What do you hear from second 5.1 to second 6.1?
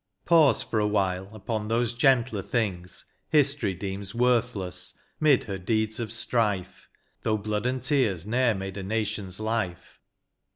'mid her deeds